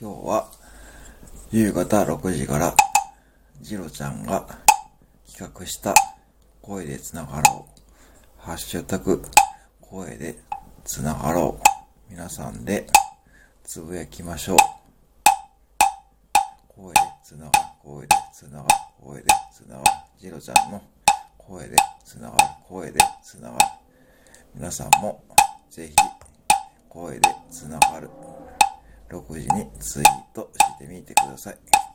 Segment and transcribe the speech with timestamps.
[0.00, 0.48] 今日は
[1.50, 2.72] 夕方6時から
[3.60, 4.46] ジロちゃんが
[5.26, 5.92] 企画した
[6.62, 7.82] 声でつながろう。
[8.36, 9.20] ハッシュタグ
[9.80, 10.38] 声で
[10.84, 12.12] つながろう。
[12.12, 12.86] 皆さんで
[13.64, 14.56] つぶやきましょう。
[16.68, 18.68] 声でつながる、声でつながる、
[19.02, 19.90] 声でつながる。
[20.20, 20.82] ジロちゃんの
[21.38, 23.66] 声でつながる、声でつながる。
[24.54, 25.24] 皆さんも
[25.68, 25.94] ぜひ
[26.88, 28.08] 声でつながる。
[29.08, 30.04] 6時にツイー
[30.34, 31.87] トしてみてください。